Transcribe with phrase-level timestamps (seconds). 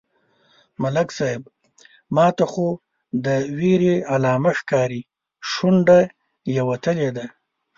[0.81, 1.41] _ملک صيب!
[2.15, 2.67] ماته خو
[3.25, 5.01] د وېرې علامه ښکاري،
[5.49, 5.99] شونډه
[6.53, 7.25] يې وتلې ده.